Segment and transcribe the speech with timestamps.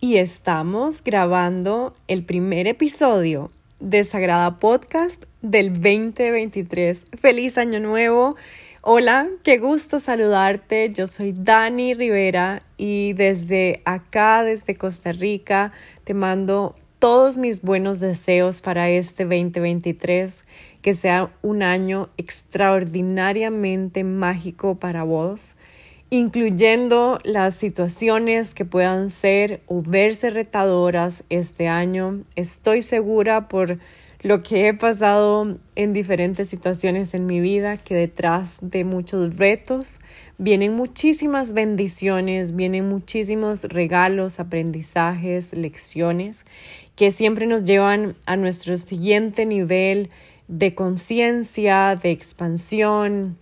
[0.00, 3.50] y estamos grabando el primer episodio
[3.80, 7.04] de Sagrada Podcast del 2023.
[7.20, 8.36] Feliz año nuevo.
[8.82, 10.92] Hola, qué gusto saludarte.
[10.92, 15.72] Yo soy Dani Rivera y desde acá, desde Costa Rica,
[16.04, 20.44] te mando todos mis buenos deseos para este 2023,
[20.80, 25.56] que sea un año extraordinariamente mágico para vos,
[26.10, 32.24] incluyendo las situaciones que puedan ser o verse retadoras este año.
[32.34, 33.78] Estoy segura por
[34.22, 40.00] lo que he pasado en diferentes situaciones en mi vida, que detrás de muchos retos
[40.38, 46.46] vienen muchísimas bendiciones, vienen muchísimos regalos, aprendizajes, lecciones
[46.96, 50.10] que siempre nos llevan a nuestro siguiente nivel
[50.48, 53.38] de conciencia, de expansión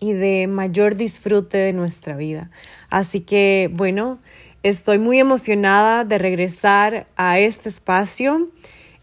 [0.00, 2.50] y de mayor disfrute de nuestra vida.
[2.90, 4.18] Así que, bueno,
[4.62, 8.48] estoy muy emocionada de regresar a este espacio.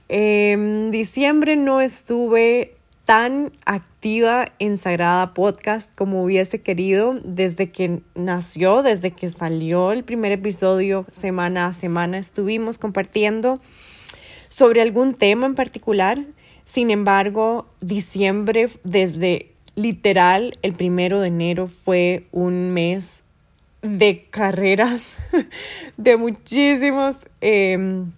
[0.08, 8.82] En diciembre no estuve tan activa en Sagrada Podcast como hubiese querido desde que nació,
[8.82, 13.62] desde que salió el primer episodio, semana a semana estuvimos compartiendo
[14.50, 16.26] sobre algún tema en particular.
[16.66, 23.26] Sin embargo, diciembre, desde literal el primero de enero, fue un mes
[23.82, 25.18] de carreras,
[25.98, 27.20] de muchísimos...
[27.42, 28.12] Em,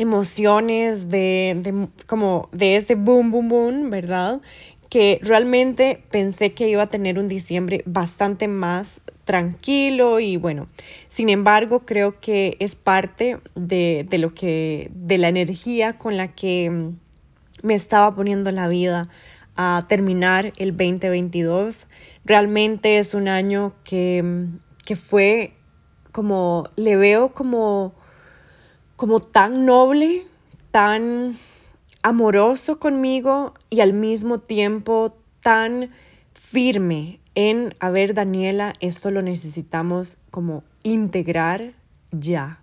[0.00, 4.40] emociones de, de, como de este boom, boom, boom, ¿verdad?
[4.88, 10.68] Que realmente pensé que iba a tener un diciembre bastante más tranquilo y bueno,
[11.10, 16.28] sin embargo creo que es parte de, de lo que, de la energía con la
[16.28, 16.96] que mm,
[17.62, 19.10] me estaba poniendo la vida
[19.62, 21.86] a terminar el 2022.
[22.24, 24.46] Realmente es un año que,
[24.86, 25.52] que fue
[26.12, 27.94] como, le veo como
[29.00, 30.26] como tan noble,
[30.70, 31.38] tan
[32.02, 35.90] amoroso conmigo y al mismo tiempo tan
[36.34, 41.72] firme en, a ver, Daniela, esto lo necesitamos como integrar
[42.12, 42.62] ya.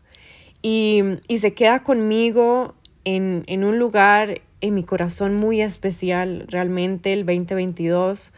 [0.62, 6.46] Y, y se queda conmigo en, en un lugar en mi corazón muy especial.
[6.48, 8.34] Realmente el 2022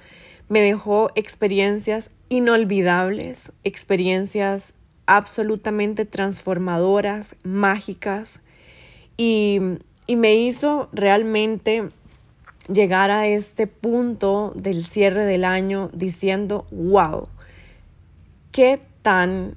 [0.49, 4.73] me dejó experiencias inolvidables, experiencias
[5.05, 8.39] absolutamente transformadoras, mágicas,
[9.17, 9.59] y,
[10.07, 11.89] me hizo realmente
[12.67, 17.27] llegar a este punto del cierre del año diciendo, wow,
[18.51, 19.55] qué tan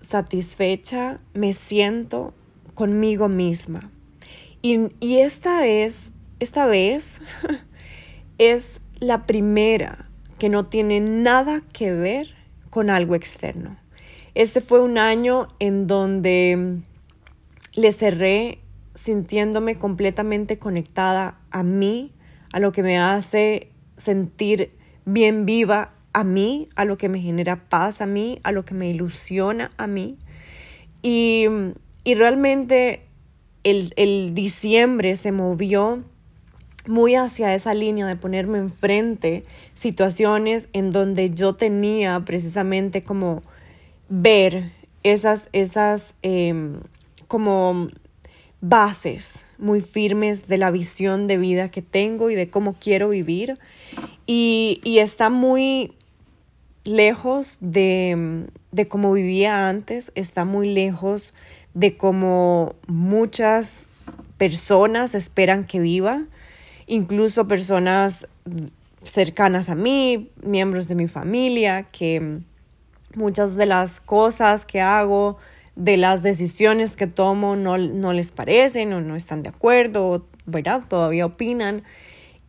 [0.00, 2.34] satisfecha me siento
[2.74, 3.90] conmigo misma.
[4.60, 6.10] Y, y esta es,
[6.44, 7.20] esta vez
[8.38, 12.28] es la primera que no tiene nada que ver
[12.70, 13.76] con algo externo.
[14.34, 16.80] Este fue un año en donde
[17.74, 18.58] le cerré
[18.94, 22.12] sintiéndome completamente conectada a mí,
[22.52, 27.68] a lo que me hace sentir bien viva a mí, a lo que me genera
[27.68, 30.18] paz a mí, a lo que me ilusiona a mí.
[31.02, 31.46] Y,
[32.04, 33.06] realmente
[33.62, 36.04] el, el diciembre se movió
[36.86, 43.42] muy hacia esa línea de ponerme enfrente situaciones en donde yo tenía precisamente como
[44.08, 44.72] ver
[45.02, 46.80] esas, esas em,
[47.26, 47.88] como
[48.60, 53.58] bases muy firmes de la visión de vida que tengo y de cómo quiero vivir.
[54.26, 55.92] Y, está muy
[56.84, 61.34] lejos de, de cómo vivía antes, está muy lejos
[61.74, 63.88] de cómo muchas
[64.38, 66.24] personas esperan que viva,
[66.86, 68.26] incluso personas
[69.02, 72.40] cercanas a mí, miembros de mi familia, que
[73.14, 75.38] muchas de las cosas que hago,
[75.76, 80.82] de las decisiones que tomo, no, no les parecen o no están de acuerdo, ¿verdad?
[80.88, 81.82] Todavía opinan.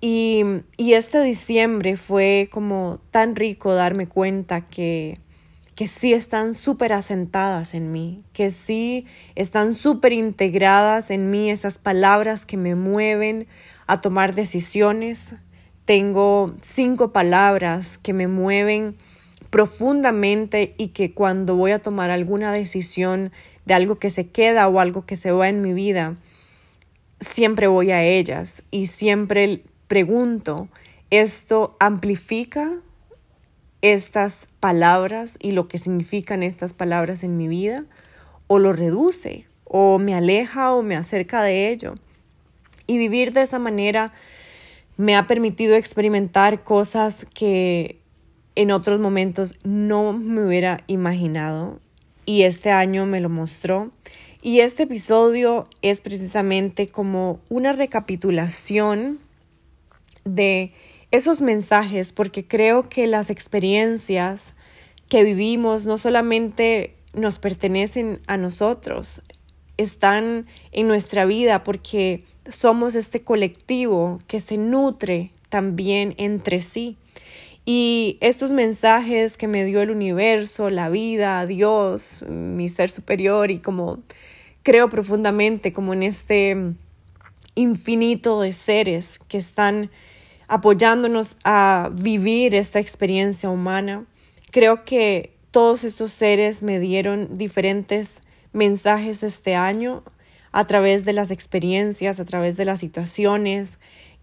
[0.02, 0.44] Y,
[0.78, 5.20] y este diciembre fue como tan rico darme cuenta que,
[5.74, 11.78] que sí están súper asentadas en mí, que sí están súper integradas en mí esas
[11.78, 13.48] palabras que me mueven
[13.88, 15.36] a tomar decisiones.
[15.86, 18.98] Tengo cinco palabras que me mueven
[19.50, 23.32] profundamente y que cuando voy a tomar alguna decisión
[23.66, 26.16] de algo que se queda o algo que se va en mi vida,
[27.20, 30.68] siempre voy a ellas y siempre pregunto,
[31.10, 32.74] ¿esto amplifica
[33.82, 37.86] estas palabras y lo que significan estas palabras en mi vida?
[38.48, 39.46] ¿O lo reduce?
[39.64, 41.96] ¿O me aleja o me acerca de ello?
[42.88, 44.14] Y vivir de esa manera
[44.98, 48.00] me ha permitido experimentar cosas que
[48.56, 51.80] en otros momentos no me hubiera imaginado.
[52.26, 53.92] Y este año me lo mostró.
[54.42, 59.20] Y este episodio es precisamente como una recapitulación
[60.24, 60.74] de
[61.12, 64.54] esos mensajes, porque creo que las experiencias
[65.10, 69.22] que vivimos no solamente nos pertenecen a nosotros,
[69.78, 76.98] están en nuestra vida porque somos este colectivo que se nutre también entre sí.
[77.66, 83.60] Y estos mensajes que me dio el universo, la vida, Dios, mi ser superior y
[83.60, 84.00] como
[84.62, 86.74] creo profundamente como en este
[87.56, 89.90] infinito de seres que están
[90.48, 94.06] apoyándonos a vivir esta experiencia humana.
[94.52, 98.22] Creo que todos estos seres me dieron diferentes
[98.54, 100.04] mensajes este año
[100.56, 103.78] a través de las experiencias, a través de las situaciones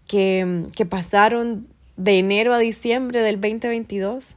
[0.07, 4.35] que, que pasaron de enero a diciembre del 2022.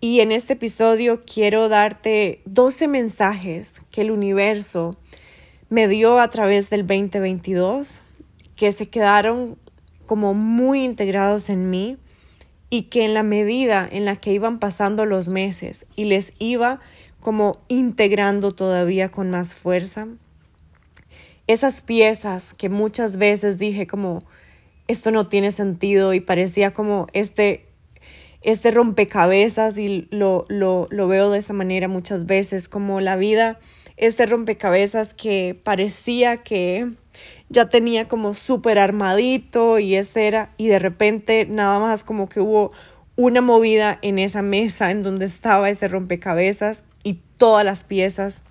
[0.00, 4.96] Y en este episodio quiero darte 12 mensajes que el universo
[5.68, 8.00] me dio a través del 2022,
[8.56, 9.58] que se quedaron
[10.06, 11.98] como muy integrados en mí
[12.70, 16.80] y que en la medida en la que iban pasando los meses y les iba
[17.20, 20.08] como integrando todavía con más fuerza,
[21.46, 24.22] esas piezas que muchas veces dije como
[24.88, 27.66] esto no tiene sentido y parecía como este,
[28.42, 33.58] este rompecabezas y lo, lo, lo veo de esa manera muchas veces, como la vida,
[33.96, 36.92] este rompecabezas que parecía que
[37.48, 42.40] ya tenía como súper armadito y ese era, y de repente nada más como que
[42.40, 42.72] hubo
[43.16, 48.44] una movida en esa mesa en donde estaba ese rompecabezas y todas las piezas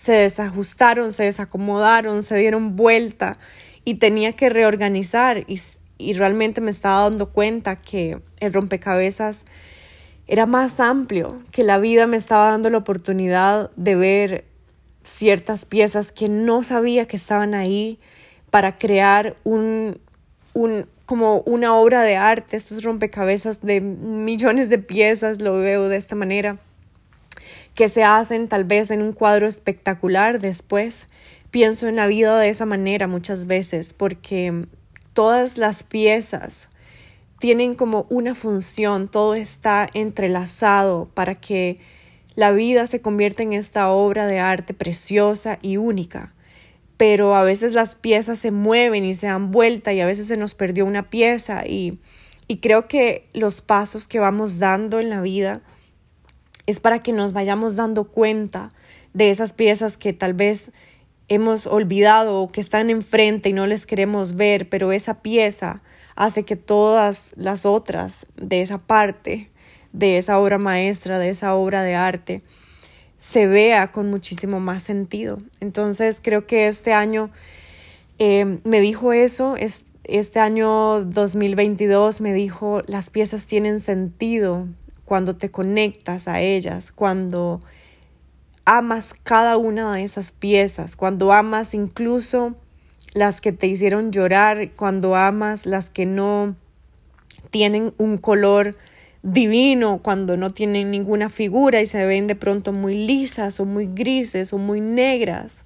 [0.00, 3.36] se desajustaron, se desacomodaron, se dieron vuelta
[3.84, 5.60] y tenía que reorganizar y,
[5.98, 9.44] y realmente me estaba dando cuenta que el rompecabezas
[10.26, 14.44] era más amplio, que la vida me estaba dando la oportunidad de ver
[15.02, 17.98] ciertas piezas que no sabía que estaban ahí
[18.50, 20.00] para crear un,
[20.54, 25.98] un, como una obra de arte, estos rompecabezas de millones de piezas, lo veo de
[25.98, 26.56] esta manera,
[27.74, 31.08] que se hacen tal vez en un cuadro espectacular después.
[31.50, 34.66] Pienso en la vida de esa manera muchas veces porque
[35.14, 36.68] todas las piezas
[37.40, 41.78] tienen como una función, todo está entrelazado para que
[42.36, 46.34] la vida se convierte en esta obra de arte preciosa y única,
[46.96, 50.36] pero a veces las piezas se mueven y se dan vuelta y a veces se
[50.36, 51.98] nos perdió una pieza y,
[52.46, 55.62] y creo que los pasos que vamos dando en la vida
[56.70, 58.72] es para que nos vayamos dando cuenta
[59.12, 60.72] de esas piezas que tal vez
[61.28, 65.82] hemos olvidado o que están enfrente y no les queremos ver, pero esa pieza
[66.16, 69.50] hace que todas las otras de esa parte
[69.92, 72.42] de esa obra maestra, de esa obra de arte,
[73.18, 75.38] se vea con muchísimo más sentido.
[75.60, 77.30] Entonces creo que este año
[78.18, 79.56] eh, me dijo eso,
[80.04, 84.66] este año 2022 me dijo, las piezas tienen sentido
[85.10, 87.60] cuando te conectas a ellas, cuando
[88.64, 92.54] amas cada una de esas piezas, cuando amas incluso
[93.12, 96.54] las que te hicieron llorar, cuando amas las que no
[97.50, 98.76] tienen un color
[99.24, 103.88] divino cuando no tienen ninguna figura y se ven de pronto muy lisas o muy
[103.92, 105.64] grises o muy negras.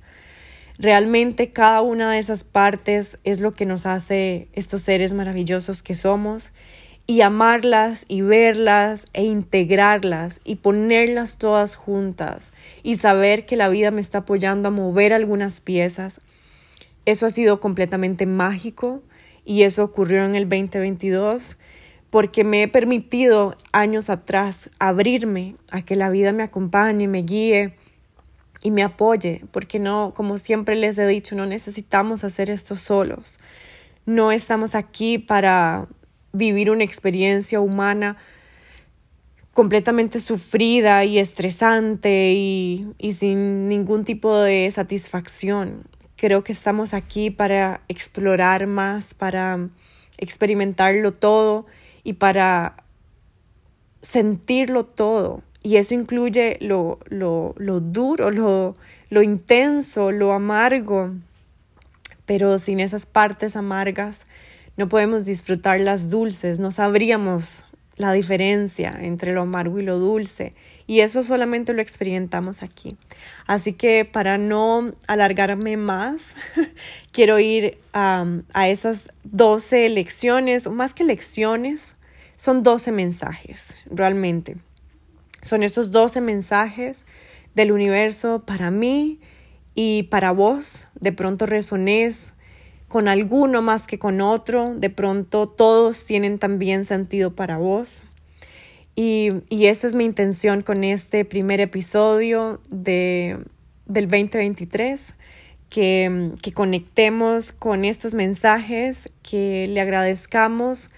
[0.79, 5.97] Realmente cada una de esas partes es lo que nos hace estos seres maravillosos que
[5.97, 6.51] somos
[7.07, 13.91] y amarlas y verlas e integrarlas y ponerlas todas juntas y saber que la vida
[13.91, 16.21] me está apoyando a mover algunas piezas.
[17.05, 19.03] Eso ha sido completamente mágico
[19.45, 21.59] y eso ocurrió en el 2022
[22.09, 27.75] porque me he permitido años atrás abrirme a que la vida me acompañe, me guíe
[28.63, 33.39] y me apoye, porque no, como siempre les he dicho, no necesitamos hacer esto solos.
[34.07, 35.89] No estamos aquí para
[36.35, 38.19] vivir una experiencia humana
[39.55, 45.85] completamente sufrida y estresante y, y, sin ningún tipo de satisfacción.
[46.17, 49.69] Creo que estamos aquí para explorar más, para
[50.19, 51.67] experimentarlo todo
[52.03, 52.77] y para
[54.03, 55.43] sentirlo todo.
[55.63, 58.77] Y eso incluye lo, lo, lo duro, lo,
[59.09, 61.13] lo intenso, lo amargo.
[62.27, 64.27] Pero sin esas partes amargas
[64.77, 67.67] no podemos disfrutar las dulces, no sabríamos
[67.97, 70.55] la diferencia entre lo amargo y lo dulce.
[70.87, 72.97] Y eso solamente lo experimentamos aquí.
[73.47, 76.31] Así que para no alargarme más,
[77.13, 81.97] quiero ir a esas 12 lecciones, o más que lecciones,
[82.37, 84.57] son 12 mensajes, realmente.
[85.41, 87.05] Son estos 12 mensajes
[87.55, 89.21] del universo para mí
[89.75, 92.34] y para vos de pronto resonés
[92.95, 98.05] con alguno más que con otro, de pronto todos tienen también sentido para vos.
[98.95, 103.41] Y, y esta es mi intención con este primer episodio de,
[103.87, 105.13] del 2023,
[105.71, 110.93] que, que conectemos con estos mensajes, que le agradezcamos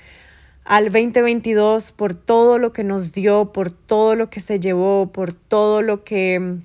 [0.67, 5.33] al 2022 por todo lo que nos dio, por todo lo que se llevó, por
[5.33, 6.59] todo lo que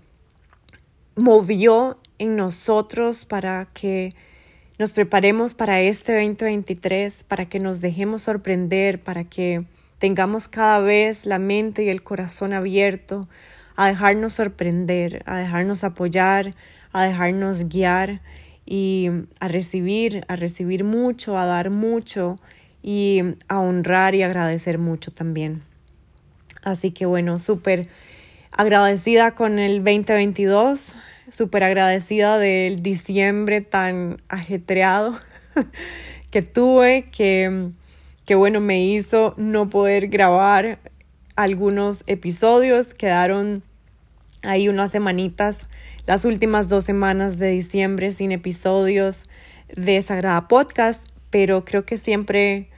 [1.15, 4.13] movió en nosotros para que
[4.81, 9.63] nos preparemos para este 2023, para que nos dejemos sorprender, para que
[9.99, 13.29] tengamos cada vez la mente y el corazón abierto
[13.75, 16.55] a dejarnos sorprender, a dejarnos apoyar,
[16.93, 18.21] a dejarnos guiar
[18.65, 22.39] y a recibir, a recibir mucho, a dar mucho
[22.81, 25.61] y a honrar y agradecer mucho también.
[26.63, 27.87] Así que bueno, súper
[28.49, 30.95] agradecida con el 2022,
[31.31, 35.17] súper agradecida del diciembre tan ajetreado
[36.29, 37.69] que tuve, que,
[38.25, 40.79] que bueno, me hizo no poder grabar
[41.35, 43.63] algunos episodios, quedaron
[44.43, 45.67] ahí unas semanitas,
[46.05, 49.27] las últimas dos semanas de diciembre sin episodios
[49.75, 52.69] de Sagrada Podcast, pero creo que siempre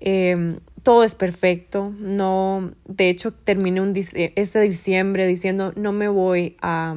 [0.00, 1.94] em, todo es perfecto.
[1.98, 6.94] No, de hecho, terminé un, este diciembre diciendo no me voy a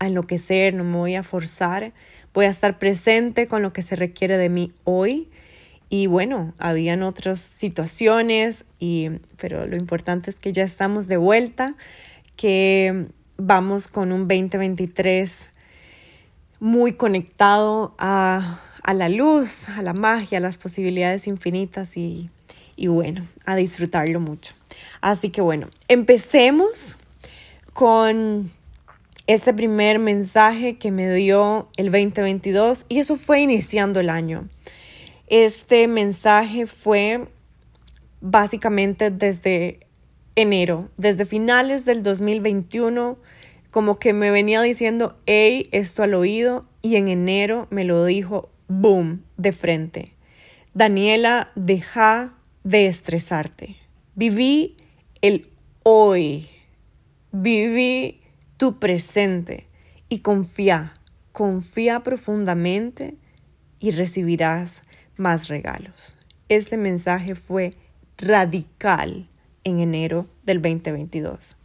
[0.00, 1.92] a enloquecer, no me voy a forzar,
[2.34, 5.28] voy a estar presente con lo que se requiere de mí hoy.
[5.88, 11.74] Y bueno, habían otras situaciones, y, pero lo importante es que ya estamos de vuelta,
[12.36, 15.50] que vamos con un 2023
[16.60, 22.30] muy conectado a, a la luz, a la magia, a las posibilidades infinitas y,
[22.76, 24.54] y bueno, a disfrutarlo mucho.
[25.00, 26.96] Así que bueno, empecemos
[27.74, 28.50] con
[29.32, 34.48] este primer mensaje que me dio el 2022 y eso fue iniciando el año.
[35.28, 37.28] Este mensaje fue
[38.20, 39.86] básicamente desde
[40.34, 43.18] enero, desde finales del 2021,
[43.70, 48.50] como que me venía diciendo, hey, esto al oído y en enero me lo dijo,
[48.66, 50.12] boom, de frente.
[50.74, 52.34] Daniela, deja
[52.64, 53.76] de estresarte.
[54.16, 54.76] Viví
[55.22, 55.46] el
[55.84, 56.48] hoy.
[57.30, 58.19] Viví
[58.60, 59.66] tu presente
[60.10, 60.92] y confía,
[61.32, 63.14] confía profundamente
[63.78, 64.82] y recibirás
[65.16, 66.14] más regalos.
[66.50, 67.70] Este mensaje fue
[68.18, 69.30] radical
[69.64, 71.56] en enero del 2022.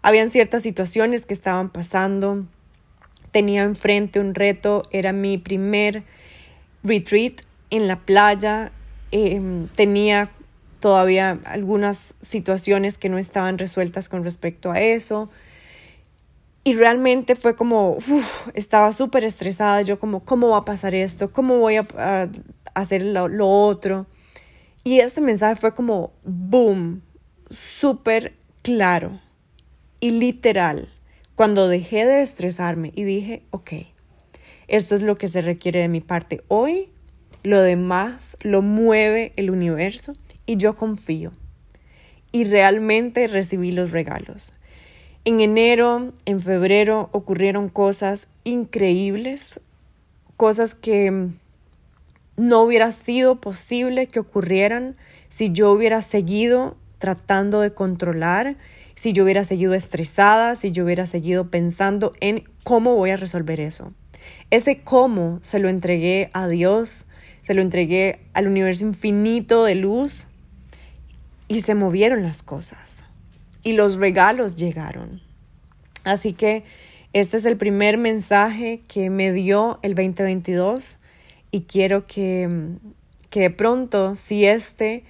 [0.00, 2.46] Habían ciertas situaciones que estaban pasando.
[3.32, 6.04] Tenía enfrente un reto, era mi primer
[6.84, 8.70] retreat en la playa.
[9.10, 10.30] Em, tenía
[10.78, 15.28] todavía algunas situaciones que no estaban resueltas con respecto a eso.
[16.64, 17.98] Y realmente fue como,
[18.54, 21.32] estaba súper estresada, yo como, ¿cómo va a pasar esto?
[21.32, 22.30] ¿Cómo voy a,
[22.74, 24.06] hacer lo, lo, otro?
[24.84, 27.02] Y este mensaje fue como, boom,
[27.50, 29.20] súper claro
[30.00, 30.88] y literal.
[31.34, 33.72] Cuando dejé de estresarme y dije, ok,
[34.68, 36.90] esto es lo que se requiere de mi parte hoy,
[37.42, 40.14] lo demás lo mueve el universo
[40.46, 41.32] y yo confío.
[42.30, 44.54] Y realmente recibí los regalos.
[45.24, 49.60] En enero, en febrero ocurrieron cosas increíbles,
[50.36, 51.28] cosas que
[52.36, 54.96] no hubiera sido posible que ocurrieran
[55.28, 58.56] si yo hubiera seguido tratando de controlar,
[58.96, 63.60] si yo hubiera seguido estresada, si yo hubiera seguido pensando en cómo voy a resolver
[63.60, 63.92] eso.
[64.50, 67.06] Ese cómo se lo entregué a Dios,
[67.42, 70.26] se lo entregué al universo infinito de luz
[71.46, 72.91] y se movieron las cosas
[73.62, 75.20] y los regalos llegaron.
[76.04, 76.64] Así que
[77.12, 80.98] este es el primer mensaje que me dio el 2022
[81.50, 82.48] y quiero que,
[83.30, 85.04] que de pronto, si este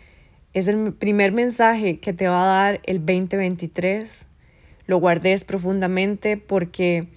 [0.52, 4.26] es el primer mensaje que te va a dar el 2023,
[4.86, 7.08] lo guardes profundamente porque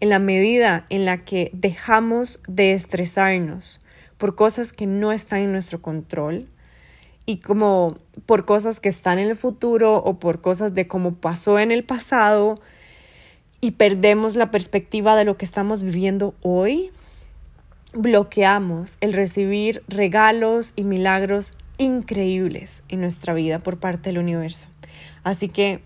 [0.00, 3.80] en la medida en la que dejamos de estresarnos
[4.16, 6.48] por cosas que no están en nuestro control,
[7.30, 7.96] y como
[8.26, 11.84] por cosas que están en el futuro o por cosas de cómo pasó en el
[11.84, 12.60] pasado
[13.60, 16.90] y perdemos la perspectiva de lo que estamos viviendo hoy,
[17.92, 24.66] bloqueamos el recibir regalos y milagros increíbles en nuestra vida por parte del universo.
[25.22, 25.82] Así que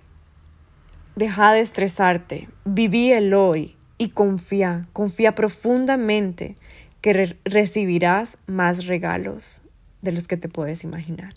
[1.14, 6.54] deja de estresarte, viví el hoy y confía, confía profundamente
[7.02, 9.60] que recibirás más regalos
[10.04, 11.32] de los que te puedes imaginar.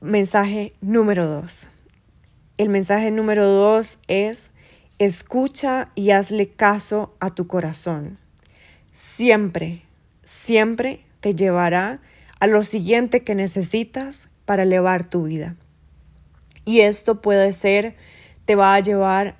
[0.00, 1.66] Mensaje número dos.
[2.58, 4.50] El mensaje número dos es
[4.98, 8.18] escucha y hazle caso a tu corazón.
[8.92, 9.82] Siempre,
[10.24, 12.00] siempre te llevará
[12.38, 15.56] a lo siguiente que necesitas para elevar tu vida.
[16.64, 17.96] Y esto puede ser,
[18.44, 19.36] te va a llevar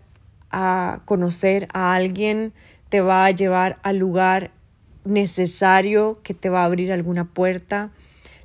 [0.50, 2.53] a conocer a alguien,
[2.88, 4.50] te va a llevar al lugar
[5.07, 7.91] necesario que te va a abrir alguna puerta,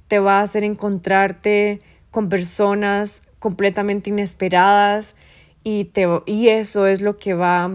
[0.08, 1.80] te va a hacer encontrarte
[2.12, 5.16] con personas completamente inesperadas
[5.64, 7.70] y, te, y eso es lo que va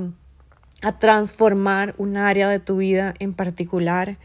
[0.83, 4.19] a transformar un área de tu vida en particular.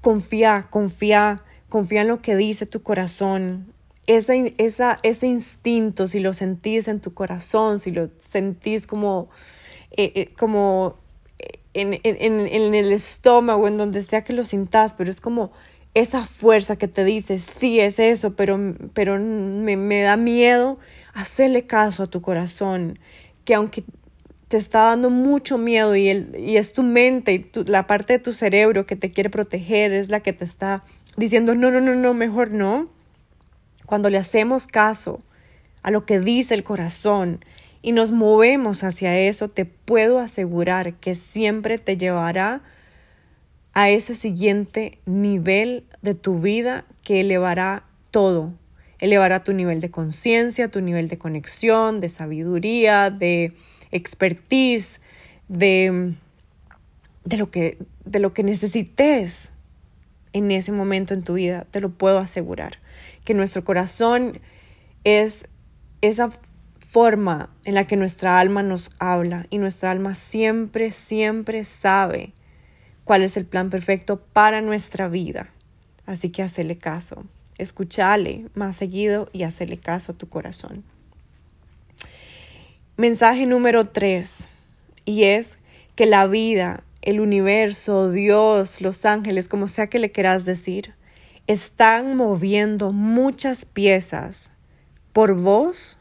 [0.00, 3.72] Confía, confía, confía en lo que dice tu corazón.
[4.06, 9.28] Esa, esa, ese instinto, si lo sentís en tu corazón, si lo sentís como,
[9.92, 10.96] eh, eh, como
[11.80, 15.52] en, en, en, el estómago, en donde sea que lo sintas, pero es como
[15.94, 18.58] esa fuerza que te dice, sí es eso, pero,
[18.92, 20.78] pero me, me da miedo
[21.14, 22.98] hacerle caso a tu corazón,
[23.44, 23.84] que aunque
[24.48, 28.18] te está dando mucho miedo y, el, y es tu mente y la parte de
[28.18, 30.84] tu cerebro que te quiere proteger es la que te está
[31.16, 32.88] diciendo, no, no, no, no, mejor no.
[33.84, 35.20] Cuando le hacemos caso
[35.82, 37.44] a lo que dice el corazón
[37.82, 42.62] y nos movemos hacia eso, te puedo asegurar que siempre te llevará
[43.72, 48.52] a ese siguiente nivel de tu vida que elevará todo.
[48.98, 53.54] Elevará tu nivel de conciencia, tu nivel de conexión, de sabiduría, de
[53.92, 55.00] expertise,
[55.46, 56.14] de,
[57.24, 59.52] de, lo que, de lo que necesites
[60.32, 62.78] en ese momento en tu vida, te lo puedo asegurar.
[63.24, 64.40] Que nuestro corazón
[65.04, 65.46] es
[66.00, 66.30] esa
[66.90, 72.32] forma en la que nuestra alma nos habla y nuestra alma siempre, siempre sabe
[73.04, 75.50] cuál es el plan perfecto para nuestra vida.
[76.06, 77.24] Así que hacele caso,
[77.58, 80.82] escúchale más seguido y hacele caso a tu corazón.
[82.96, 84.48] Mensaje número tres,
[85.04, 85.58] y es
[85.94, 90.94] que la vida, el universo, Dios, los ángeles, como sea que le quieras decir,
[91.46, 94.52] están moviendo muchas piezas
[95.12, 95.98] por vos,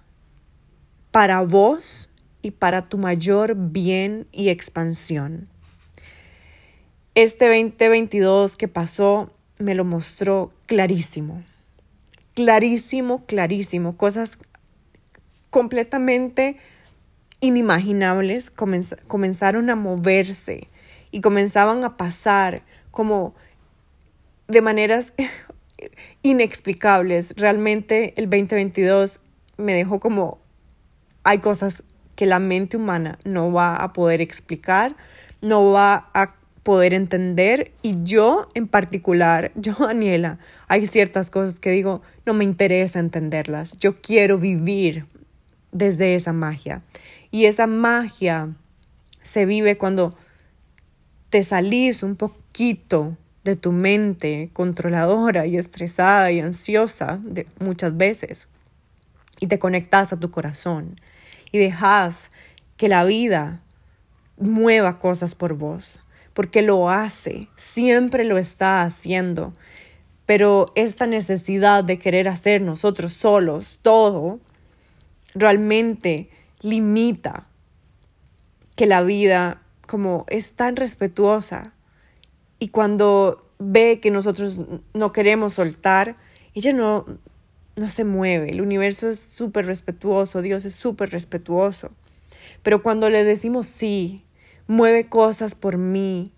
[1.18, 2.12] para vos
[2.44, 5.48] y para tu mayor bien y expansión.
[7.16, 11.44] Este 2022 que pasó me lo mostró clarísimo,
[12.36, 14.38] clarísimo, clarísimo, cosas
[15.50, 16.58] completamente
[17.40, 20.68] inimaginables comenzaron a moverse
[21.10, 23.34] y comenzaban a pasar como
[24.48, 25.14] de maneras
[26.22, 27.34] inexplicables.
[27.38, 29.20] Realmente el 2022
[29.58, 30.46] me dejó como
[31.28, 31.84] hay cosas
[32.16, 34.96] que la mente humana no va a poder explicar,
[35.42, 37.74] no va a poder entender.
[37.82, 43.78] Y yo en particular, yo Daniela, hay ciertas cosas que digo, no me interesa entenderlas,
[43.78, 45.06] yo quiero vivir
[45.74, 46.82] desde esa magia.
[47.30, 48.56] Y esa magia
[49.22, 50.16] se vive cuando
[51.30, 58.48] te salís un poquito de tu mente controladora y estresada y ansiosa de, muchas veces
[59.42, 60.96] y te conectas a tu corazón
[61.52, 62.32] y dejas
[62.78, 63.62] que la vida
[64.38, 66.00] mueva cosas por vos
[66.38, 69.54] porque lo hace, siempre lo está haciendo.
[70.28, 74.40] Pero esta necesidad de querer hacer nosotros solos todo,
[75.34, 76.30] realmente
[76.62, 77.48] limita
[78.76, 81.74] que la vida como es tan respetuosa
[82.60, 84.60] y cuando ve que nosotros
[84.94, 86.18] no queremos soltar,
[86.54, 87.18] ella no,
[87.78, 88.50] no se mueve.
[88.50, 91.92] El universo es súper respetuoso, Dios es súper respetuoso.
[92.64, 94.24] Pero cuando le decimos sí,
[94.68, 96.34] mueve cosas por mí,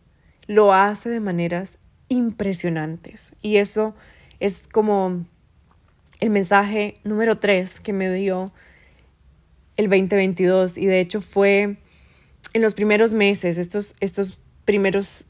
[0.47, 3.33] lo hace de maneras impresionantes.
[3.41, 3.95] Y eso
[4.39, 5.25] es como
[6.19, 8.51] el mensaje número tres que me dio
[9.77, 11.77] el 2022 y de hecho fue
[12.53, 15.27] en los primeros meses, estos, estos primeros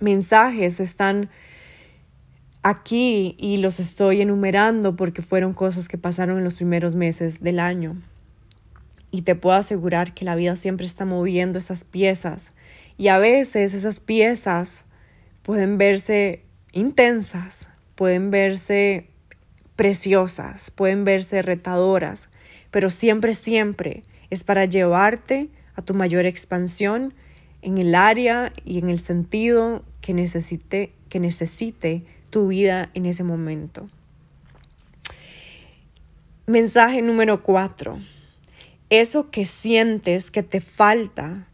[0.00, 1.30] mensajes están
[2.68, 7.60] aquí y los estoy enumerando porque fueron cosas que pasaron en los primeros meses del
[7.60, 7.96] año.
[9.12, 12.54] Y te puedo asegurar que la vida siempre está moviendo esas piezas.
[12.98, 14.84] Y a veces esas piezas
[15.44, 19.06] pueden verse intensas, pueden verse
[19.76, 22.30] preciosas, pueden verse retadoras,
[22.72, 27.14] pero siempre, siempre es para llevarte a tu mayor expansión
[27.62, 32.02] en el área y en el sentido que necesite, que necesite
[32.36, 33.86] tu vida en ese momento.
[36.46, 37.98] Mensaje número cuatro
[38.90, 41.48] eso que sientes que te falta,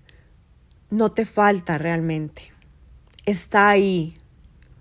[0.91, 2.51] no te falta realmente.
[3.27, 4.15] Está ahí,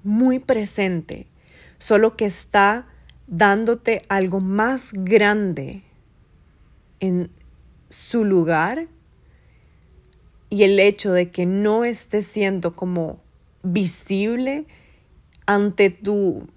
[0.04, 1.28] muy presente,
[1.78, 2.88] solo que está
[3.28, 5.84] dándote algo más grande
[7.00, 7.30] en
[7.90, 8.88] su lugar
[10.50, 13.22] y el hecho de que no estés siendo como
[13.62, 14.66] visible
[15.54, 16.48] ante tu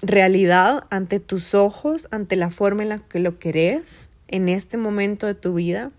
[0.00, 5.26] realidad, ante tus ojos, ante la forma en la que lo querés en este momento
[5.26, 5.90] de tu vida,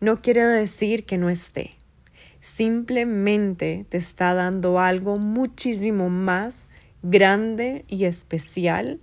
[0.00, 1.70] no quiere decir que no esté.
[2.40, 6.66] Simplemente te está dando algo muchísimo más
[7.04, 8.98] grande y especial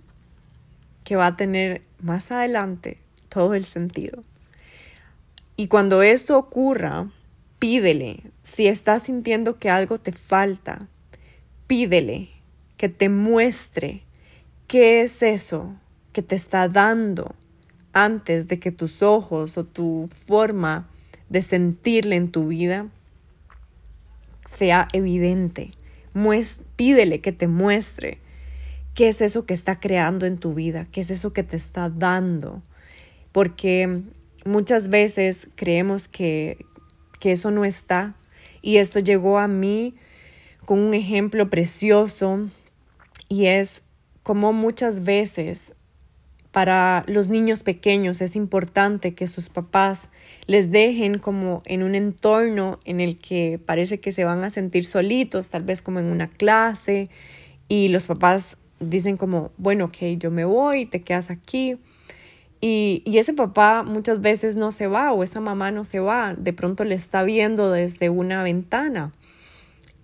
[1.04, 2.98] que va a tener más adelante
[3.30, 4.22] todo el sentido.
[5.56, 7.08] Y cuando esto ocurra,
[7.58, 10.86] pídele, si estás sintiendo que algo te falta,
[11.66, 12.37] pídele
[12.78, 14.04] que te muestre
[14.66, 15.74] qué es eso
[16.12, 17.34] que te está dando
[17.92, 20.88] antes de que tus ojos o tu forma
[21.28, 22.86] de sentirle en tu vida
[24.56, 25.72] sea evidente.
[26.76, 28.18] pídele que te muestre
[28.94, 31.90] qué es eso que está creando en tu vida, qué es eso que te está
[31.90, 32.62] dando.
[33.32, 34.02] Porque
[34.44, 36.64] muchas veces creemos que,
[37.20, 38.14] que eso no está.
[38.62, 39.94] Y esto llegó a mí
[40.64, 42.50] con un ejemplo precioso
[43.28, 43.82] y es
[44.22, 45.74] como muchas veces
[46.50, 50.08] para los niños pequeños es importante que sus papás
[50.46, 54.86] les dejen como en un entorno en el que parece que se van a sentir
[54.86, 57.10] solitos, tal vez como en una clase,
[57.68, 61.76] y los papás dicen como, bueno, ok, yo me voy, te quedas aquí.
[62.60, 66.34] Y, y, ese papá muchas veces no se va o esa mamá no se va,
[66.34, 69.12] de pronto le está viendo desde una ventana.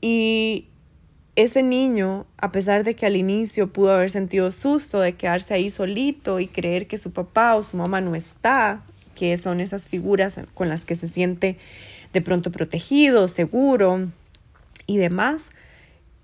[0.01, 0.69] Y,
[1.37, 5.69] ese niño, a pesar de que al inicio pudo haber sentido susto de quedarse ahí
[5.69, 8.83] solito y creer que su papá o su mamá no está,
[9.15, 11.57] que son esas figuras con las que se siente
[12.13, 14.09] de pronto protegido, seguro
[14.87, 15.51] y demás,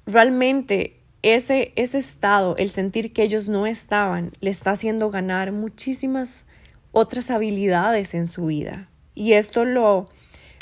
[0.06, 6.44] realmente ese, ese estado, el sentir que ellos no estaban, le está haciendo ganar muchísimas
[6.92, 8.88] otras habilidades en su vida.
[9.14, 10.08] Y esto lo,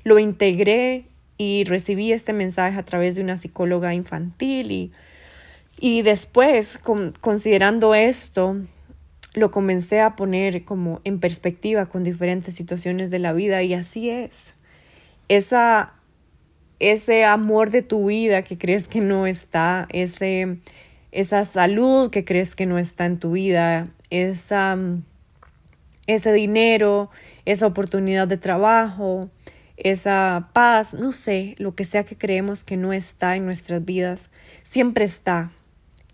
[0.04, 1.06] lo integré
[1.38, 4.92] y recibí este mensaje a través de una psicóloga infantil y,
[5.80, 6.78] y después,
[7.20, 8.56] considerando esto,
[9.34, 14.10] lo comencé a poner como en perspectiva con diferentes situaciones de la vida y así
[14.10, 14.54] es.
[15.28, 15.92] Esa,
[16.80, 20.58] ese amor de tu vida que crees que no está, ese,
[21.12, 24.76] esa salud que crees que no está en tu vida, esa,
[26.08, 27.10] ese dinero,
[27.44, 29.30] esa oportunidad de trabajo,
[29.78, 34.30] esa paz, no sé, lo que sea que creemos que no está en nuestras vidas,
[34.62, 35.50] siempre está.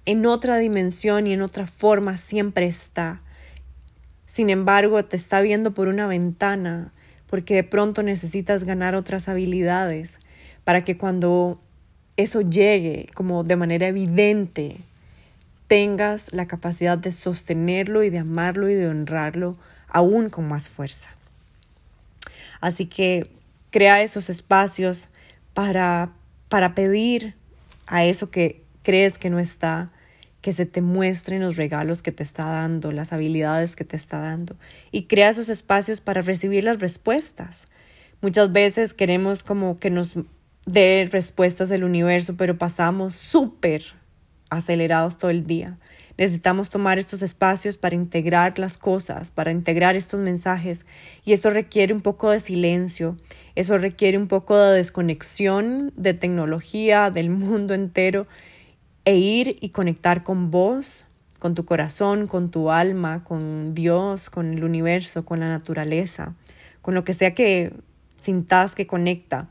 [0.04, 3.22] En otra dimensión y en otra forma siempre está.
[4.26, 6.92] Sin embargo, te está viendo por una ventana
[7.30, 10.20] porque de pronto necesitas ganar otras habilidades
[10.64, 11.58] para que cuando
[12.16, 14.78] eso llegue como de manera evidente,
[15.66, 19.56] tengas la capacidad de sostenerlo y de amarlo y de honrarlo
[19.88, 21.10] aún con más fuerza.
[22.60, 23.30] Así que
[23.74, 25.08] Crea esos espacios
[25.52, 26.12] para,
[26.48, 27.34] para pedir
[27.88, 29.90] a eso que crees que no está,
[30.42, 34.20] que se te muestren los regalos que te está dando, las habilidades que te está
[34.20, 34.54] dando.
[34.92, 37.66] Y crea esos espacios para recibir las respuestas.
[38.20, 40.12] Muchas veces queremos como que nos
[40.66, 43.82] dé respuestas del universo, pero pasamos súper
[44.50, 45.78] acelerados todo el día.
[46.16, 50.86] Necesitamos tomar estos espacios para integrar las cosas, para integrar estos mensajes.
[51.24, 53.16] Y eso requiere un poco de silencio,
[53.56, 58.26] eso requiere un poco de desconexión de tecnología, del mundo entero
[59.04, 61.04] e ir y conectar con vos,
[61.40, 66.34] con tu corazón, con tu alma, con Dios, con el universo, con la naturaleza,
[66.80, 67.72] con lo que sea que
[68.20, 69.48] sintas que conecta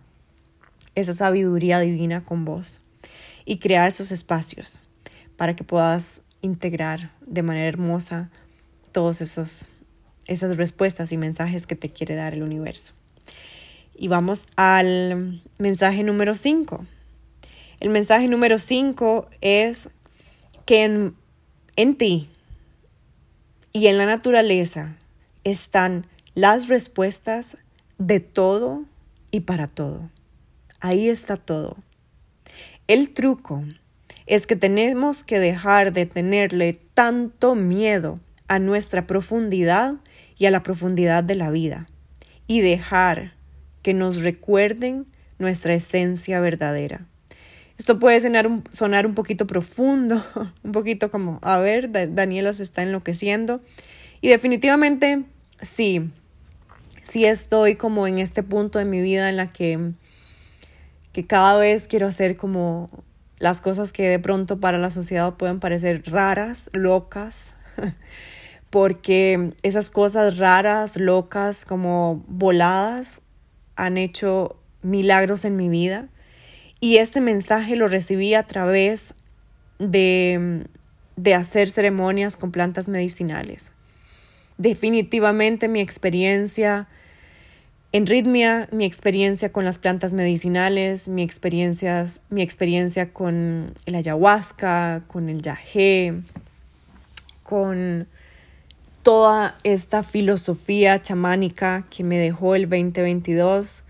[0.96, 2.82] esa sabiduría divina con vos.
[3.46, 4.80] Y crea esos espacios
[5.36, 8.30] para que puedas integrar de manera hermosa
[8.92, 9.68] todos esos
[10.28, 12.94] esas respuestas y mensajes que te quiere dar el universo.
[13.96, 16.86] Y vamos al mensaje número 5.
[17.80, 19.90] El mensaje número 5 es
[20.66, 21.16] que en,
[21.76, 22.30] en ti
[23.74, 24.96] y en la naturaleza
[25.44, 27.58] están las respuestas
[27.98, 28.86] de todo
[29.32, 30.10] y para todo.
[30.80, 31.78] Ahí está todo.
[32.88, 33.64] El truco
[34.26, 39.96] es que tenemos que dejar de tenerle tanto miedo a nuestra profundidad
[40.38, 41.88] y a la profundidad de la vida
[42.48, 43.34] y dejar
[43.82, 45.06] que nos recuerden
[45.40, 47.06] nuestra esencia verdadera.
[47.78, 50.24] Esto puede sonar un, poquito profundo,
[50.64, 53.62] un poquito como, a ver, Daniela se está enloqueciendo.
[54.22, 55.24] Y definitivamente
[55.62, 56.10] sí,
[57.02, 59.92] sí estoy como en este punto de mi vida en la que,
[61.12, 62.90] que cada vez quiero hacer como
[63.44, 67.56] las cosas que de pronto para la sociedad pueden parecer raras, locas,
[68.70, 73.22] porque esas cosas raras, locas, como voladas,
[73.76, 76.08] han hecho milagros en mi vida.
[76.80, 79.14] Y este mensaje lo recibí a través
[79.78, 80.66] de,
[81.18, 83.74] de hacer ceremonias con plantas medicinales.
[84.58, 86.88] Definitivamente mi experiencia
[87.94, 95.04] en Ritmia, mi experiencia con las plantas medicinales, mi, experiencias, mi experiencia con el ayahuasca,
[95.06, 96.16] con el yagé,
[97.44, 98.08] con
[99.04, 103.84] toda esta filosofía chamánica que me dejó el 2022,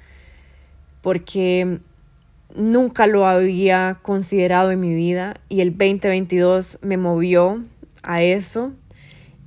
[1.02, 1.80] porque
[2.54, 7.64] nunca lo había considerado en mi vida y el 2022 me movió
[8.02, 8.74] a eso.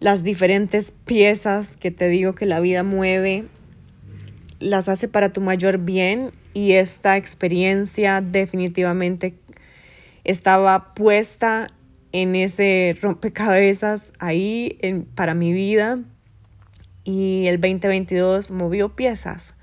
[0.00, 3.44] Las diferentes piezas que te digo que la vida mueve
[4.58, 9.34] las hace para tu mayor bien y esta experiencia definitivamente
[10.24, 11.72] estaba puesta
[12.12, 14.78] en ese rompecabezas ahí
[15.14, 16.00] para mi vida.
[17.04, 19.54] Y el 2022 movió piezas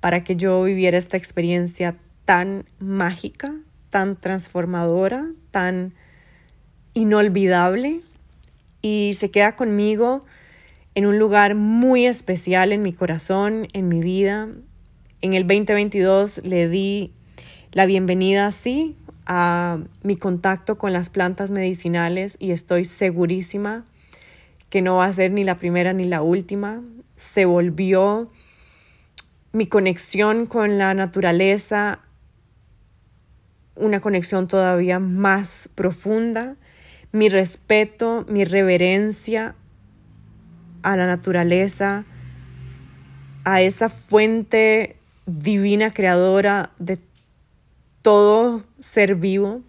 [0.00, 3.54] para que yo viviera esta experiencia tan mágica,
[3.90, 5.94] tan transformadora, tan
[6.92, 8.02] inolvidable.
[8.82, 10.26] Y se queda conmigo
[10.94, 14.48] en un lugar muy especial en mi corazón, en mi vida.
[15.20, 17.12] En el 2022 le di
[17.72, 23.84] la bienvenida así a mi contacto con las plantas medicinales y estoy segurísima
[24.70, 26.82] que no va a ser ni la primera ni la última.
[27.16, 28.30] Se volvió
[29.52, 32.00] mi conexión con la naturaleza
[33.76, 36.56] una conexión todavía más profunda,
[37.10, 39.56] mi respeto, mi reverencia
[40.84, 42.04] a la naturaleza,
[43.44, 46.98] a esa fuente divina creadora de
[48.02, 49.62] todo ser vivo,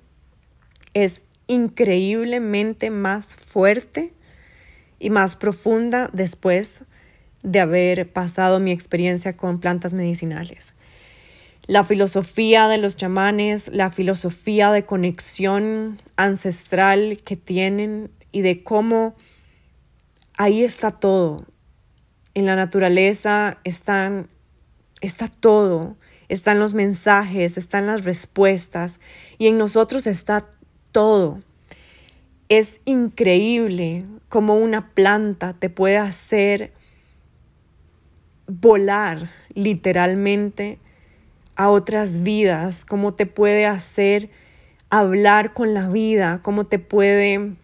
[0.94, 4.14] es increíblemente más fuerte
[5.00, 6.84] y más profunda después
[7.44, 10.74] de haber pasado mi experiencia con plantas medicinales.
[11.66, 19.16] La filosofía de los chamanes, la filosofía de conexión ancestral que tienen y de cómo
[20.38, 21.46] ahí está todo.
[22.34, 24.30] En la naturaleza están,
[25.02, 25.96] está todo.
[26.28, 29.00] Están los mensajes, están las respuestas
[29.38, 30.48] y en nosotros está
[30.92, 31.42] todo.
[32.50, 36.74] Es increíble cómo una planta te puede hacer
[38.48, 40.80] volar literalmente
[41.56, 44.30] a otras vidas, cómo te puede hacer
[44.90, 47.56] hablar con la vida, cómo te puede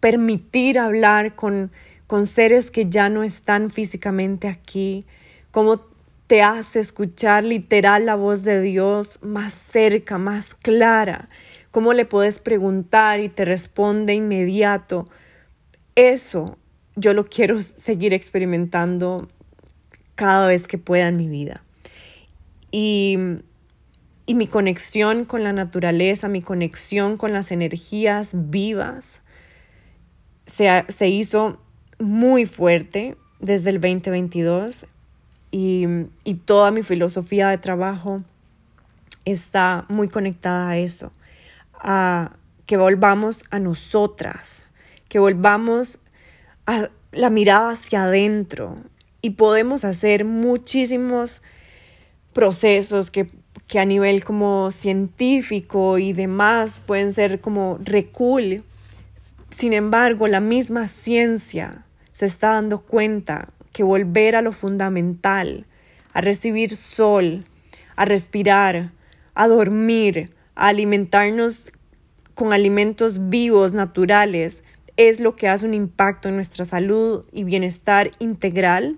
[0.00, 1.70] permitir hablar con,
[2.06, 5.04] con seres que ya no están físicamente aquí,
[5.50, 5.82] cómo
[6.26, 11.28] te hace escuchar literal la voz de Dios más cerca, más clara,
[11.70, 15.08] cómo le puedes preguntar y te responde inmediato.
[15.96, 16.56] Eso
[16.94, 19.28] yo lo quiero seguir experimentando
[20.14, 21.64] cada vez que pueda en mi vida.
[22.70, 23.18] Y,
[24.26, 29.22] y mi conexión con la naturaleza, mi conexión con las energías vivas,
[30.52, 31.58] se, hizo
[31.98, 34.86] muy fuerte desde el 2022
[35.50, 35.86] y,
[36.24, 38.22] y toda mi filosofía de trabajo
[39.24, 41.12] está muy conectada a eso,
[41.74, 42.32] a
[42.66, 44.66] que volvamos a nosotras,
[45.08, 45.98] que volvamos
[46.66, 48.78] a la mirada hacia adentro
[49.22, 51.42] y podemos hacer muchísimos
[52.32, 53.26] procesos que,
[53.66, 58.64] que a nivel como científico y demás pueden ser como recul
[59.60, 65.66] sin embargo, la misma ciencia se está dando cuenta que volver a lo fundamental,
[66.14, 67.44] a recibir sol,
[67.94, 68.92] a respirar,
[69.34, 71.72] a dormir, a alimentarnos
[72.34, 74.64] con alimentos vivos, naturales,
[74.96, 78.96] es lo que hace un impacto en nuestra salud y bienestar integral.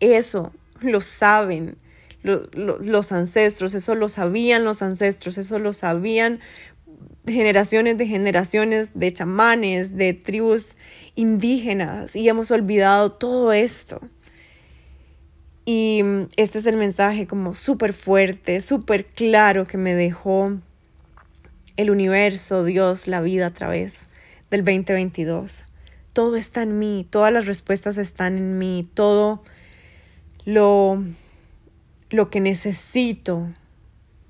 [0.00, 1.76] Eso lo saben
[2.24, 6.40] los ancestros, eso lo sabían los ancestros, eso lo sabían
[7.26, 10.74] generaciones de generaciones de chamanes, de tribus
[11.14, 14.00] indígenas y hemos olvidado todo esto.
[15.66, 16.02] Y
[16.36, 20.52] este es el mensaje como súper fuerte, súper claro que me dejó
[21.76, 24.06] el universo, Dios, la vida a través
[24.50, 25.64] del 2022.
[26.12, 29.42] Todo está en mí, todas las respuestas están en mí, todo
[30.44, 31.02] lo,
[32.10, 33.48] lo que necesito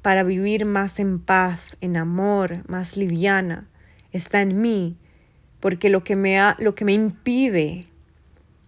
[0.04, 3.70] para vivir más en paz, en amor, más liviana,
[4.12, 4.98] está en mí,
[5.60, 7.86] porque lo que me, ha, lo que me impide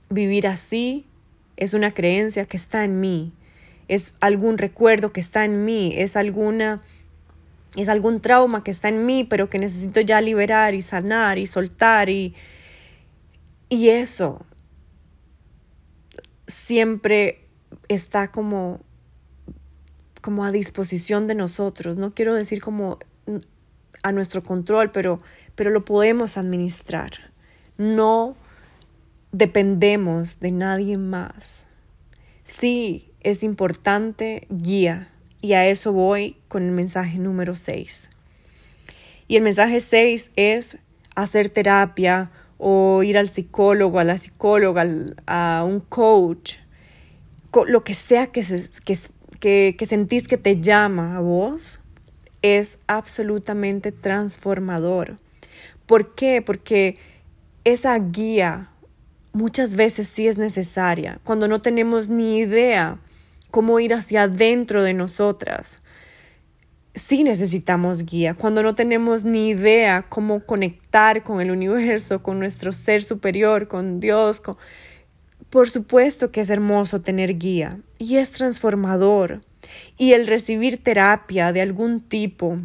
[0.08, 1.04] vivir así
[1.58, 3.34] es una creencia que está en mí,
[3.86, 6.80] es algún recuerdo que está en mí, es alguna
[7.76, 11.44] es algún trauma que está en mí, pero que necesito ya liberar y sanar y
[11.44, 12.34] soltar y
[13.68, 14.46] y eso
[16.46, 17.46] siempre
[17.88, 18.85] está como
[20.26, 21.98] como a disposición de nosotros.
[21.98, 22.98] No quiero decir como
[24.02, 25.20] a nuestro control, pero,
[25.54, 27.12] pero lo podemos administrar.
[27.78, 28.36] No
[29.30, 31.64] dependemos de nadie más.
[32.42, 38.10] Sí, es importante guía y a eso voy con el mensaje número 6.
[39.28, 40.78] Y el mensaje 6 es
[41.14, 44.84] hacer terapia o ir al psicólogo, a la psicóloga,
[45.28, 46.56] a un coach,
[47.64, 48.44] lo que sea que,
[48.84, 48.98] que,
[49.40, 51.80] que sentís que te llama a vos,
[52.42, 55.18] es absolutamente transformador.
[55.86, 56.42] ¿Por qué?
[56.42, 56.98] Porque
[57.64, 58.70] esa guía
[59.32, 62.98] muchas veces sí es necesaria, cuando no tenemos ni idea
[63.50, 65.80] cómo ir hacia adentro de nosotras.
[66.94, 72.72] Sí necesitamos guía, cuando no tenemos ni idea cómo conectar con el universo, con nuestro
[72.72, 74.42] ser superior, con Dios.
[75.56, 79.40] Por supuesto que es hermoso tener guía y es transformador.
[79.96, 82.58] Y el recibir terapia de algún tipo,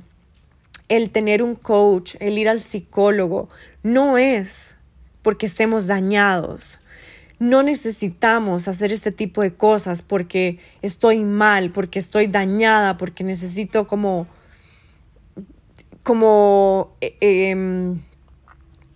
[0.90, 3.48] el tener un coach, el ir al psicólogo,
[3.82, 4.76] no es
[5.22, 6.82] porque estemos dañados.
[7.40, 13.88] No necesitamos hacer este tipo de cosas porque estoy mal, porque estoy dañada, porque necesito
[13.88, 14.28] como,
[16.04, 18.02] como, eh, em,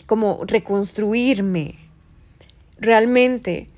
[0.06, 1.76] como reconstruirme.
[2.78, 3.70] Realmente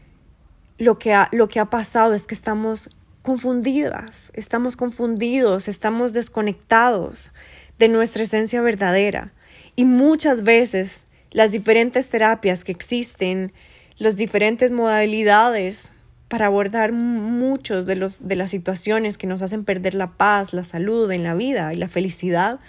[0.78, 2.90] lo que, ha, lo que ha pasado es que estamos
[3.22, 7.32] confundidas, estamos confundidos, estamos desconectados
[7.80, 9.34] de nuestra esencia verdadera.
[9.76, 13.52] Y muchas veces las diferentes terapias que existen,
[13.98, 15.92] las diferentes modalidades
[16.28, 20.64] para abordar muchos de, los, de las situaciones que nos hacen perder la paz, la
[20.64, 22.60] salud en la vida y la felicidad,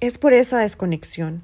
[0.00, 1.42] es por esa desconexión.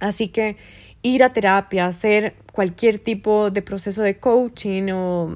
[0.00, 0.56] Así que
[1.02, 5.34] ir a terapia, hacer cualquier tipo de proceso de coaching o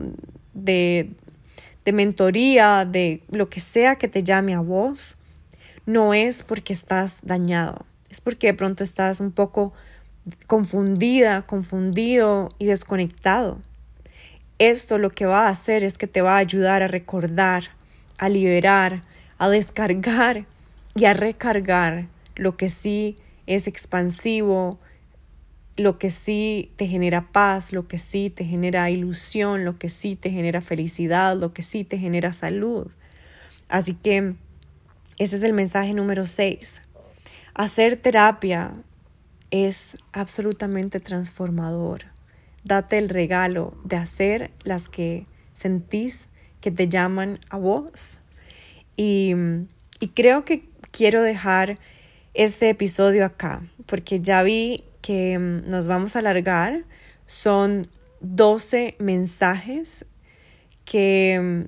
[0.53, 1.09] de,
[1.91, 5.17] mentoría, de lo que sea que te llame a vos,
[5.87, 9.73] no es porque estás dañado, es porque de pronto estás un poco
[10.47, 13.59] confundida, confundido y desconectado.
[14.59, 17.71] Esto lo que va a hacer es que te va a ayudar a recordar,
[18.19, 19.03] a liberar,
[19.39, 20.45] a descargar
[20.95, 22.07] y a recargar
[22.37, 24.79] lo que sí es expansivo,
[25.77, 30.17] lo que sí te genera paz, lo que sí te genera ilusión, lo que sí
[30.17, 32.89] te genera felicidad, lo que sí te genera salud.
[33.69, 34.35] Así que
[35.19, 36.83] ese es el mensaje número 6.
[37.55, 38.75] Hacer terapia
[39.51, 42.03] es absolutamente transformador.
[42.65, 46.29] Date el regalo de hacer las que sentís
[46.61, 48.21] que te llaman a vos.
[48.97, 49.35] Y,
[50.01, 51.79] y creo que quiero dejar
[52.33, 56.85] este episodio acá, porque ya vi que nos vamos a alargar.
[57.27, 57.91] Son
[58.21, 60.07] 12 mensajes
[60.87, 61.67] que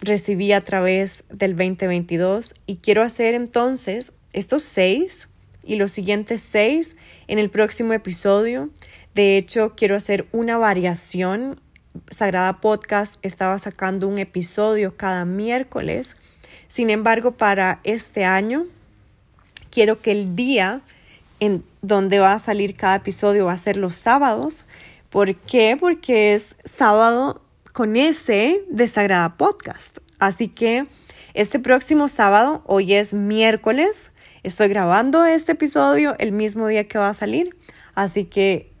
[0.00, 5.28] recibí a través del 2022 y quiero hacer entonces estos seis
[5.62, 6.96] y los siguientes seis
[7.28, 8.70] en el próximo episodio.
[9.14, 11.60] De hecho, quiero hacer una variación.
[12.10, 16.16] Sagrada Podcast estaba sacando un episodio cada miércoles.
[16.68, 18.64] Sin embargo, para este año,
[19.70, 20.80] quiero que el día
[21.40, 24.66] en donde va a salir cada episodio va a ser los sábados.
[25.08, 25.76] ¿Por qué?
[25.78, 29.98] Porque es sábado con ese de Sagrada Podcast.
[30.18, 30.86] Así que
[31.34, 37.08] este próximo sábado, hoy es miércoles, estoy grabando este episodio el mismo día que va
[37.08, 37.56] a salir.
[37.94, 38.72] Así que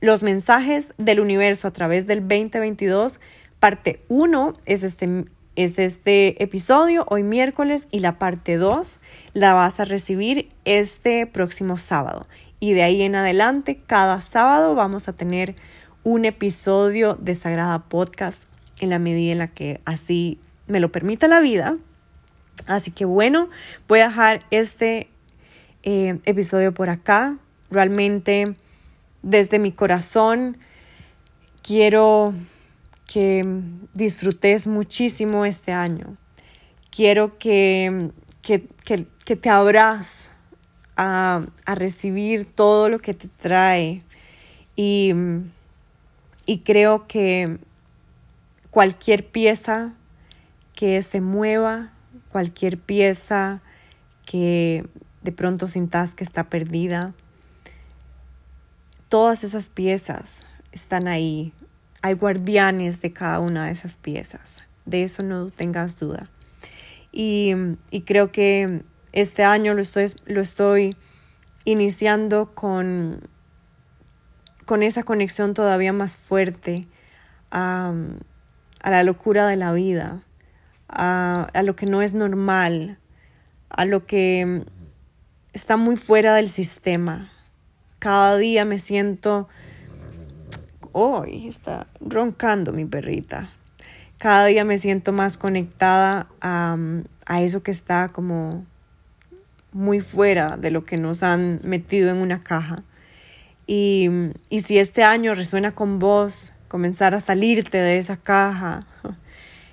[0.00, 3.20] los mensajes del universo a través del 2022,
[3.58, 5.24] parte 1 es este,
[5.56, 8.98] es este episodio, hoy miércoles, y la parte 2
[9.34, 12.26] la vas a recibir este próximo sábado.
[12.60, 15.54] Y de ahí en adelante, cada sábado vamos a tener
[16.02, 18.44] un episodio de Sagrada Podcast
[18.80, 21.76] en la medida en la que así me lo permita la vida.
[22.66, 23.48] Así que bueno,
[23.88, 25.08] voy a dejar este
[25.82, 27.36] eh, episodio por acá.
[27.70, 28.54] Realmente
[29.22, 30.58] desde mi corazón
[31.62, 32.34] quiero
[33.06, 33.44] que
[33.92, 36.16] disfrutes muchísimo este año.
[36.90, 38.10] Quiero que,
[38.42, 40.30] que, que, te abras
[40.96, 44.02] a, a recibir todo lo que te trae.
[44.76, 45.12] Y
[46.46, 47.58] y creo que
[48.70, 49.94] cualquier pieza
[50.74, 51.92] que se mueva,
[52.30, 53.62] cualquier pieza
[54.26, 54.86] que
[55.22, 57.14] de pronto sintas que está perdida,
[59.08, 61.52] todas esas piezas están ahí.
[62.04, 64.62] Hay guardianes de cada una de esas piezas.
[64.84, 66.28] De eso no tengas duda.
[67.10, 67.54] Y,
[68.04, 68.82] creo que
[69.12, 69.80] este año lo
[70.42, 70.96] estoy,
[71.64, 73.26] iniciando con
[74.66, 76.86] con esa conexión todavía más fuerte
[77.50, 77.94] a,
[78.84, 80.20] la locura de la vida,
[80.88, 82.98] a lo que no es normal,
[83.70, 84.62] a lo que
[85.54, 87.32] está muy fuera del sistema.
[87.98, 89.48] Cada día me siento...
[90.96, 93.50] Hoy está roncando mi perrita.
[94.16, 96.76] Cada día me siento más conectada a,
[97.40, 98.64] eso que está como
[99.72, 102.84] muy fuera de lo que nos han metido en una caja.
[103.66, 104.08] Y,
[104.50, 108.86] y, si este año resuena con vos, comenzar a salirte de esa caja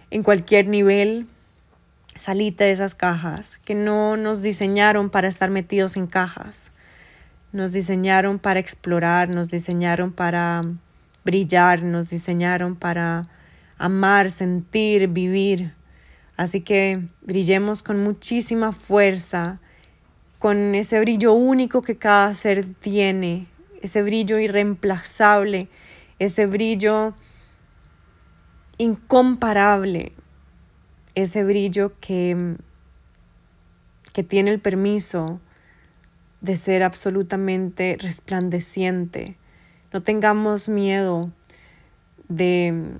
[0.09, 1.27] en cualquier nivel,
[2.15, 6.71] salite de esas cajas que no nos diseñaron para estar metidos en cajas.
[7.51, 10.63] Nos diseñaron para explorar, nos diseñaron para
[11.23, 13.27] brillar, nos diseñaron para
[13.77, 15.73] amar, sentir, vivir.
[16.37, 19.59] Así que brillemos con muchísima fuerza,
[20.39, 23.47] con ese brillo único que cada ser tiene,
[23.81, 25.69] ese brillo irreemplazable,
[26.19, 27.13] ese brillo
[28.77, 30.13] incomparable,
[31.13, 32.55] ese brillo que,
[34.13, 35.39] que tiene el permiso
[36.41, 39.37] de ser absolutamente resplandeciente.
[39.93, 41.31] No tengamos miedo
[42.27, 42.97] de,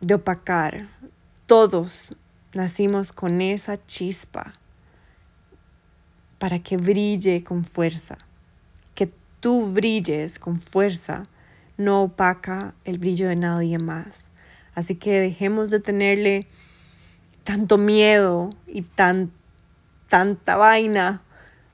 [0.00, 0.88] de opacar.
[1.46, 2.14] Todos
[2.52, 4.54] nacimos con esa chispa
[6.38, 8.18] para que brille con fuerza.
[8.94, 9.10] Que
[9.40, 11.26] tú brilles con fuerza
[11.76, 14.26] no opaca el brillo de nadie más.
[14.74, 16.46] Así que dejemos de tenerle
[17.44, 19.30] tanto miedo y tan,
[20.08, 21.22] tanta vaina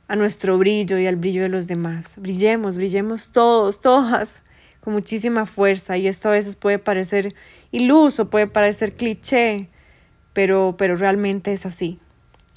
[0.08, 2.14] a nuestro brillo y al brillo de los demás.
[2.18, 4.34] Brillemos, brillemos todos, todas,
[4.80, 5.96] con muchísima fuerza.
[5.96, 7.34] Y esto a veces puede parecer
[7.70, 9.68] iluso, puede parecer cliché,
[10.32, 11.98] pero, pero realmente es así.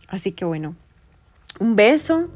[0.07, 0.75] Así que bueno,
[1.59, 2.29] un beso.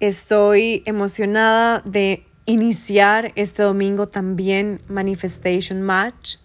[0.00, 6.38] Estoy emocionada de iniciar este domingo también Manifestation Match,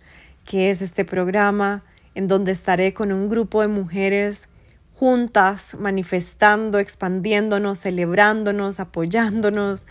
[0.46, 1.84] que es este programa
[2.14, 4.50] en donde estaré con un grupo de mujeres
[4.94, 9.86] juntas, manifestando, expandiéndonos, celebrándonos, apoyándonos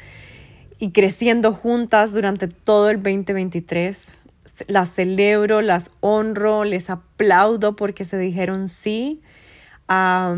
[0.79, 4.13] y creciendo juntas durante todo el 2023.
[4.69, 9.23] Las celebro, las honro, les aplaudo porque se dijeron sí
[9.89, 10.35] a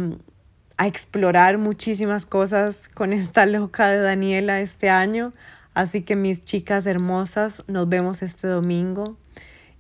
[0.78, 5.32] explorar muchísimas cosas con esta loca de Daniela este año.
[5.74, 9.16] Así que mis chicas hermosas, nos vemos este domingo.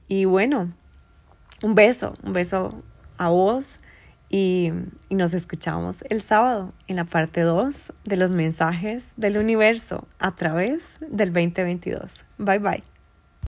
[0.06, 0.72] Y bueno,
[1.62, 2.78] un beso, un beso
[3.16, 3.78] a vos
[4.30, 4.72] y,
[5.10, 10.96] nos escuchamos el sábado en la parte 2 de los mensajes del universo a través
[11.00, 12.24] del 2022.
[12.38, 12.97] Bye bye.